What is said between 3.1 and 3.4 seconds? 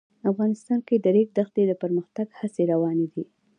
دي.